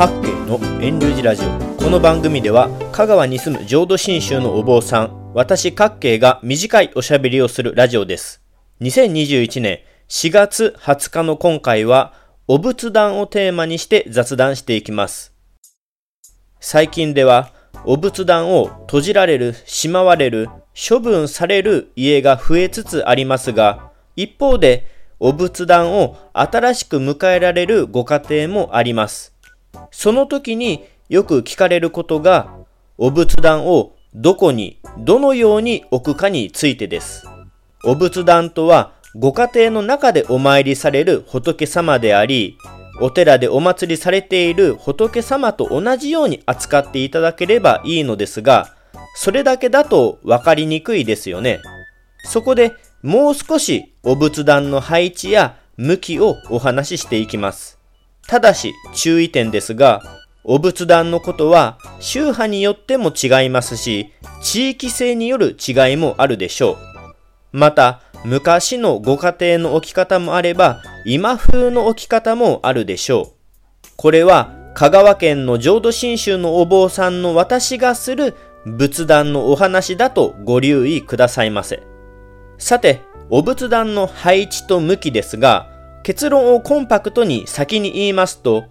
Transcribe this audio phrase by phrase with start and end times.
[0.00, 1.74] 各県の遠慮寺ラジオ。
[1.76, 8.40] この番組では香川に住む浄土真宗のお坊さん私各慶が短いおしゃべりをするラジオです。
[8.80, 12.14] 2021年4月20日の今回は
[12.48, 15.34] お仏壇をテーマにして雑談していきます。
[16.60, 17.52] 最近では
[17.84, 20.48] お仏壇を閉じられる、しまわれる、
[20.88, 24.86] 処分される家が増えつつありますが、一方で
[25.18, 29.38] お仏壇を新しく迎えられるご家庭もあります。
[29.90, 32.54] その時によく聞かれることが、
[32.98, 37.26] お仏壇をどこに、どのように置くかについてです。
[37.84, 42.56] お仏壇とは、ご家庭の中でお参りされる仏様であり、
[43.00, 48.74] お寺でお祭りされている仏様と同じように扱っていただければいいのですが、
[49.16, 51.60] それだけだと分かりにくいですよね。
[52.24, 52.72] そこで
[53.02, 57.79] もう少しお仏壇の配置や向きをお話ししていきます。
[58.30, 60.02] ただし注意点ですが、
[60.44, 66.76] お仏壇のことは宗派によっても違いますし、地域性による違いもあるでしょう。
[67.50, 73.32] また、昔のご家庭の置き方もあれば、今風の置き方もあるでしょ
[73.84, 73.88] う。
[73.96, 81.82] これは香川県の浄土真宗のお坊さんの私がする仏壇のお話だとご留意くださいませ。
[82.58, 85.69] さて、お仏壇の配置と向きですが、
[86.02, 88.64] 結論をコンパクトに先に言いますと、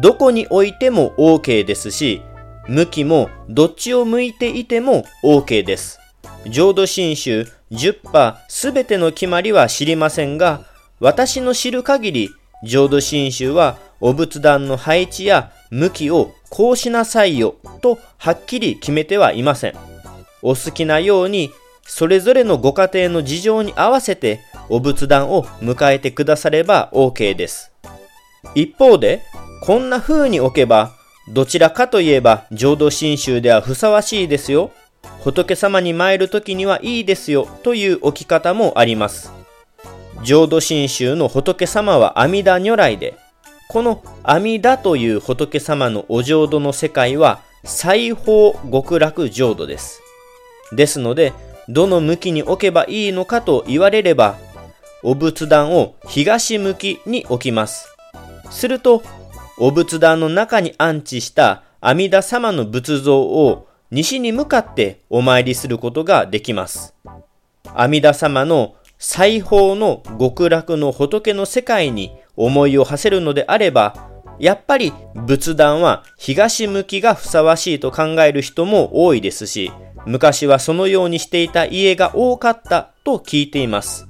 [0.00, 2.22] どこに置いても OK ですし、
[2.68, 5.98] 向きもどっちを向いていても OK です。
[6.46, 10.62] 浄土真宗10%すべての決まりは知りませんが、
[11.00, 12.30] 私の知る限り、
[12.64, 19.74] 浄土真宗はお仏壇の配置や向きをこうしなさいよとはっきり決めてはいません。
[20.42, 21.50] お好きなように、
[21.84, 24.40] それぞれのご家庭の事情に合わせて
[24.70, 27.72] お仏壇を迎えてくだされば OK です。
[28.54, 29.22] 一方で、
[29.62, 30.92] こんな風に置けば、
[31.28, 34.72] どちらかといえば浄土真宗ではふさわしいですよ
[35.22, 39.32] 仏様に参る時にはいいですよという置き方もあります。
[40.22, 43.16] 浄土真宗の仏様は阿弥陀如来で、
[43.68, 50.00] この阿弥陀という仏様のお浄土の世界は西方極楽浄土です。
[50.72, 51.32] ですので、
[51.68, 54.36] どの向きに置けばいいのかと言われれば、
[55.02, 57.96] お仏壇を東向きに置きます。
[58.50, 59.02] すると、
[59.58, 66.94] お仏壇の中に安置した阿弥陀様の仏像を西に向かってお参りすることができます。
[67.74, 79.72] 阿弥陀様の西方の極楽の仏の世界に思いを馳せるのであれば、やっぱり仏壇は東向きがふさわしいと考える人も多いですし、
[80.06, 84.09] 昔はそのようにしていた家が多かったと聞いています。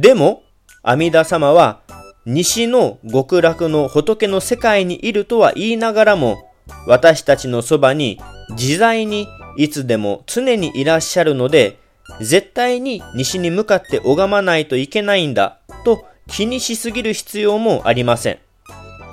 [0.00, 0.42] でも、
[0.82, 1.80] 阿弥陀様は
[2.26, 6.50] 西の極楽の仏の世界にいるとは言いながらも、
[6.86, 11.78] 私たちのそばに自在にいつでも常にいらっしゃるので、
[12.20, 18.38] 絶対に西に向かって拝まないといけないんだと気にしすぎる必要もありません。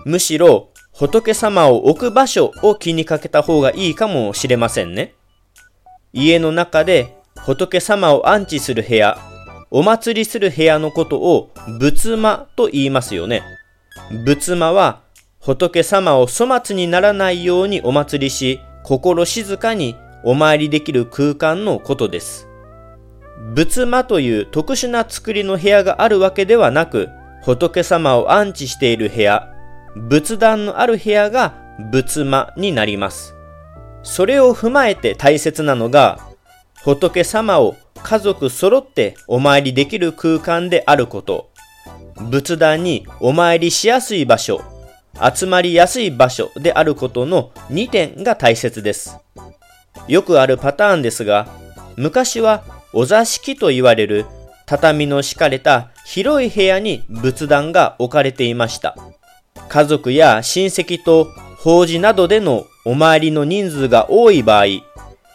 [0.06, 5.14] むしろ仏様を置く場所を気にかけた方がいいかもしれませんね。
[6.12, 7.16] 家の中で
[7.46, 9.18] 仏様を安置する部屋、
[9.74, 11.50] お祭りする部屋のことを
[11.80, 13.42] 仏間と言いますよね。
[14.26, 15.00] 仏間は
[15.40, 19.96] 仏様を粗末にならないようにお祭りし、心静かに
[20.26, 22.50] お参りできる空間のことです。
[23.56, 27.08] 仏間という特殊な作りの部屋があるわけではなく、
[27.44, 29.54] 仏様を安置している部屋、
[29.96, 31.56] 仏壇のある部屋が
[31.92, 33.36] 仏間になります。
[34.04, 36.20] それを踏まえて大切なのが、
[36.84, 41.50] 仏様を家族揃ってお参りできる空間であること、
[42.30, 44.62] 仏壇にお参りしやすい場所、
[45.34, 49.18] 集まりやすい場所であることの2点が大切です。
[50.08, 51.48] よくあるパターンですが、
[51.96, 52.64] 昔は
[52.94, 54.26] お座敷と言われる
[54.66, 58.96] 畳の敷かれた広い部屋に仏壇が置かれていました。
[59.70, 64.66] 家族や親戚と法事などでのお参りの人数が多い場合、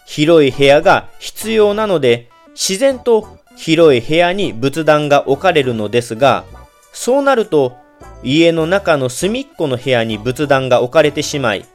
[0.06, 6.44] 広い部屋が必要なので、自然と広い部屋に仏壇が置かれるのですが、
[6.92, 7.76] そうなると
[8.22, 11.66] 家の中の隅っこの部屋に仏壇が置かれてしまい、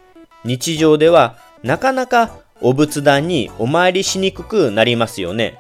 [0.44, 2.31] 日常ではなかなか
[2.62, 5.60] お仏壇にお参りしにくくなりますよね。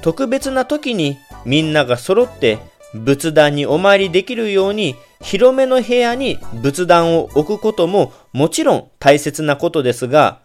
[0.00, 2.58] 特別な時にみんなが揃って
[2.94, 10.40] 仏壇にお参りできるように広めの部屋に仏壇を置くことももちろん大切なことですが、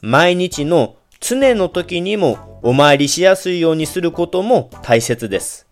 [0.00, 5.66] 毎日の常の時にもお参りしやすいようにすることも大切です。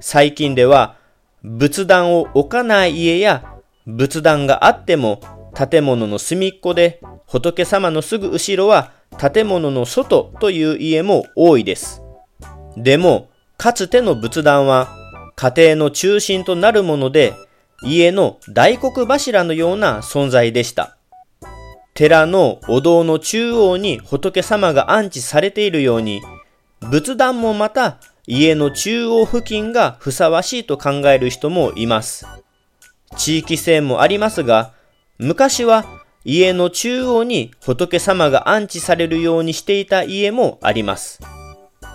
[0.00, 0.96] 最近では
[1.42, 3.44] 仏壇を置かない家や
[3.86, 5.20] 仏壇があっても
[5.54, 12.02] 建物の隅っこで仏様のすぐ後ろは建物の外という家も多いです。
[12.76, 14.88] でも、かつての仏壇は
[15.34, 17.32] 家庭の中心となるもので
[17.82, 20.95] 家の大黒柱のような存在でした。
[21.96, 26.20] 寺のお堂の中央に仏様が安置されているように、
[26.90, 27.96] 仏壇もまた
[28.26, 32.26] 家の中央付近がふさわしいと考える人もいます。
[33.16, 34.74] 地域性もありますが、
[35.18, 35.86] 昔は
[36.22, 41.20] 家の中央に仏様が安置されるようにしていた家もあります。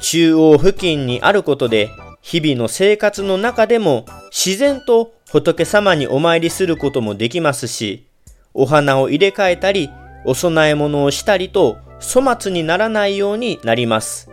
[0.01, 1.91] 中央付近にあることで、
[2.23, 8.07] 日々の生活の中でも自然と仏様にお参りすることもできますし、
[8.53, 9.89] お花を入れ替えたり、
[10.25, 14.29] お供え物をしたりと粗末にならないようになります。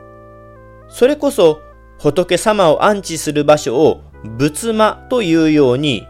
[0.88, 1.60] それこそ
[1.98, 4.02] 仏様を安置する場所を
[4.38, 6.06] 仏間というように、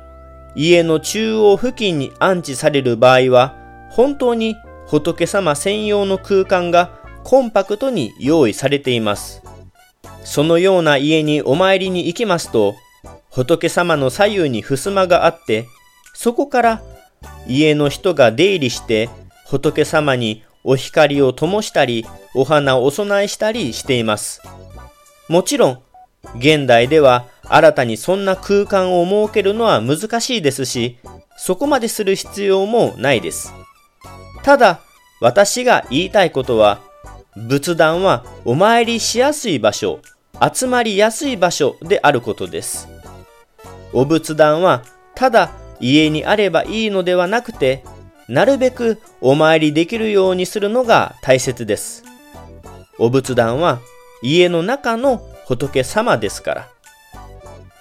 [0.55, 3.55] 家の中央付近に安置される場合は、
[3.91, 4.57] 本当に
[4.87, 6.91] 仏様専用の空間が
[7.25, 9.43] コンパクトに用意されています。
[10.25, 12.75] そのような家にお参りに行きますと、
[13.31, 15.67] 仏様の左右に襖があって、
[16.15, 16.83] そこから
[17.47, 19.09] 家の人が出入りして
[19.49, 22.05] 仏様にお光を灯したり、
[22.35, 24.43] お花をお供えしたりしています。
[25.29, 25.83] もちろん、
[26.37, 30.99] 現代では新たにそんな空間を設けるのは難しいですし、
[31.39, 33.55] そこまでする必要もないです。
[34.43, 34.81] ただ、
[35.21, 36.81] 私が言いたいことは、
[37.35, 40.01] 仏壇はお参りしやすい場所、
[40.55, 42.89] 集まりやすい場所であることです。
[43.95, 44.83] お仏壇は
[45.15, 45.51] ただ
[45.81, 47.85] 家にあればいいのではなくて、
[48.29, 52.05] なるべくお参りできるようにするのが大切です。
[52.99, 53.81] お仏壇は
[54.23, 56.69] 家の中の仏様ですから。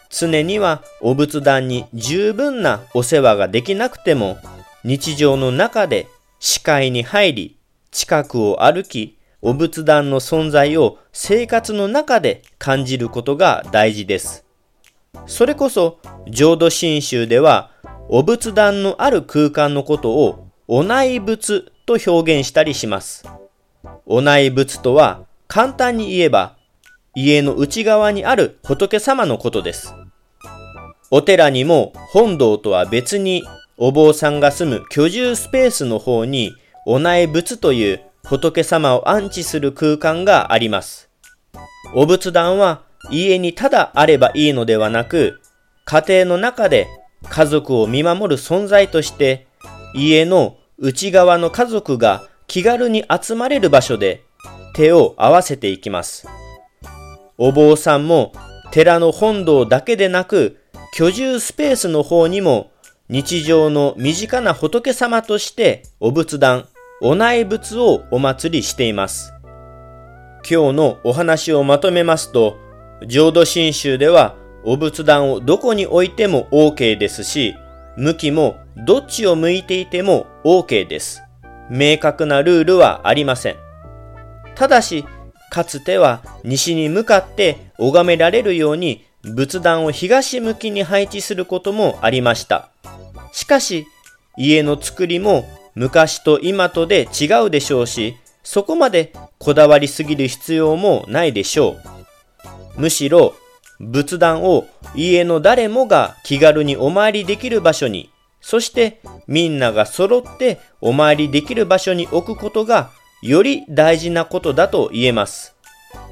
[0.10, 4.38] 常にはお仏壇に十分なお世話ができなくても、
[4.84, 6.08] 日常の中で
[6.40, 7.58] 視界に入り、
[7.92, 14.47] 近くを歩き、お仏壇の存在を生活の中で感じることが大事です。
[15.26, 16.00] それこそ
[16.30, 17.72] 浄土真宗では
[18.10, 23.26] お仏壇のある空間のことをお内仏と表現したりします。
[24.06, 26.58] お内仏とは簡単に言えば
[27.16, 29.94] 家の内側にある仏様のことです。
[31.10, 33.44] お寺にも本堂とは別に
[33.78, 36.54] お坊さんが住む居住スペースの方に
[36.86, 41.10] お内仏という仏様を安置する空間があります。
[41.94, 45.40] お仏壇は家にただあればいいのではなく、
[45.86, 46.88] 家庭の中で
[47.30, 49.48] 家族を見守る存在として、
[49.94, 54.24] 家の内側の家族が気軽に集まれる場所で
[54.74, 56.28] 手を合わせていきます。
[57.38, 58.34] お坊さんも
[58.72, 60.58] 寺の本堂だけでなく、
[60.94, 62.72] 居住スペースの方にも
[63.10, 66.68] 日常の身近な仏様としてお仏壇、
[67.02, 69.34] お内仏をお祭りしています。
[70.50, 72.58] 今日のお話をまとめますと、
[73.06, 77.56] 浄土真宗ではお仏壇をどこに置いても OK ですし、
[77.96, 81.22] 向きもどっちを向いていても OK です。
[81.70, 83.56] 明確なルールはありません。
[84.56, 85.06] ただし、
[85.50, 92.70] かつては西に向かって拝められるように仏壇を東向きに配置することもありました。
[93.32, 93.86] しかし、
[94.38, 95.46] 家の作りも
[95.76, 101.97] 昔と今とで違うでしょうし、そこまでこだわりすぎる必要もないでしょう。
[102.78, 103.36] むしろ
[103.80, 108.10] 仏壇を家の誰もが気軽にお参りできる場所に、
[108.42, 112.92] そしてみんなが揃ってお参りできる場所に置くことが
[113.22, 115.56] より大事なことだと言えます。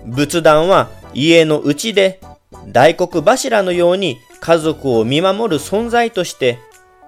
[0.06, 2.20] 仏壇は家の内で
[2.68, 6.60] 大黒柱のように家族を見守る存在として、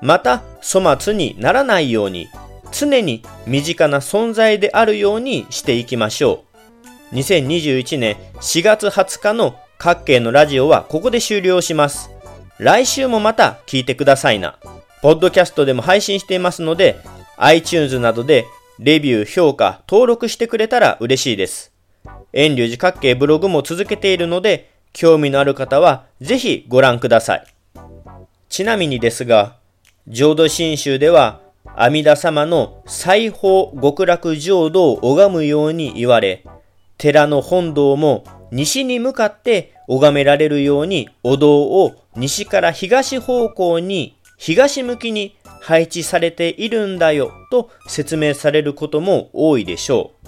[0.02, 2.28] また粗末にならないように
[2.72, 6.47] 常に身近な存在であるようにしていきましょう。
[7.14, 12.10] 2021年4月20日の各系のラジオはここで終了します。
[12.58, 14.58] 来週もまた聞いてくださいな。
[15.02, 17.00] ポッドキャストでも配信していますので、
[17.38, 18.46] iTunes などで
[18.80, 21.72] レビュー、評価、登録してくれたら嬉しいです。
[22.34, 27.48] 遠慮寺各系ブログも続けているので、興味のある方はぜひご覧ください。
[28.50, 29.56] ちなみにですが、
[30.10, 31.40] 浄土真宗では
[31.76, 36.44] 阿弥陀様の裁縫極楽浄土を拝むように言われ、
[36.98, 50.28] 寺の本堂も西に向かって拝められるようにお堂を西から東方向に東向きに配置されているんだよと説明されることも多いでしょう。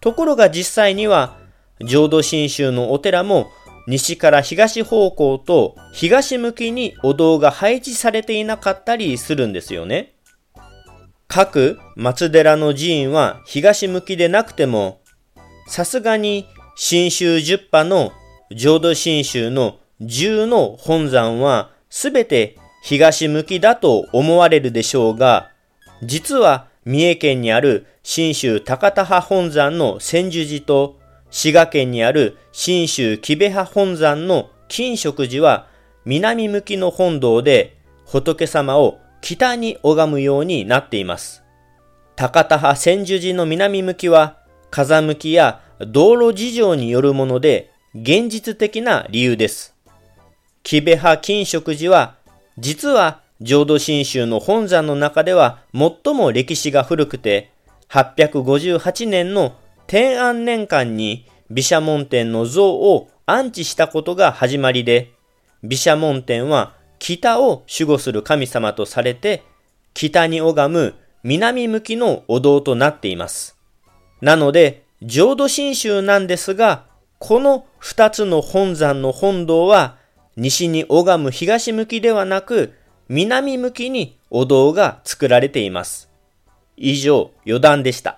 [0.00, 1.36] ところが実際には
[1.80, 3.48] 浄土真宗のお寺も
[3.86, 10.14] 西から東方向と東向きにお堂が配置されていなかったりするんですよね。
[11.26, 15.00] 各松寺の寺院は東向きでなくても、
[15.68, 18.12] さすがに新州十派の
[18.50, 25.50] 浄土真宗の十の本山はすべて東向きだと思われるでしょうが、
[26.02, 30.98] 実は三重県にある新州高田派本山の千住寺と
[31.30, 35.66] 滋賀県にある新州木部派本山の金色寺は
[36.06, 41.42] 南向きの本堂で仏様を北に拝むようになっています。
[42.16, 44.38] 高田派千住寺の南向きは
[44.70, 49.74] 風向きや道路事情によるもので現実的な理由です。
[50.62, 52.16] 木部派金色寺は
[52.58, 57.52] 実は浄土真宗の本山の中では最も歴史が古くて
[57.88, 59.56] 858年の
[59.86, 65.12] 天安年間に毘沙門天の像を安置したことが始まりで、
[65.62, 69.42] 毘沙門天は北を守護する神様とされて、
[69.94, 73.57] 北に拝む南向きのお堂となっています。
[74.20, 76.84] なので、浄土真宗なんですが、
[77.18, 79.96] この二つの本山の本堂は、
[80.36, 82.74] 西に拝む東向きではなく、
[83.08, 86.08] 南向きにお堂が作られています。
[86.76, 88.17] 以上、余談でした。